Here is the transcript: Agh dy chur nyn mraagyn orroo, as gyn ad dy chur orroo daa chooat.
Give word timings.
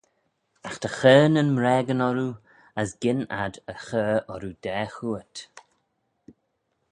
Agh 0.67 0.79
dy 0.81 0.89
chur 0.97 1.25
nyn 1.29 1.53
mraagyn 1.55 2.03
orroo, 2.07 2.33
as 2.81 2.89
gyn 3.01 3.21
ad 3.43 3.53
dy 3.67 3.73
chur 3.85 4.17
orroo 4.33 4.55
daa 4.63 4.85
chooat. 4.95 5.35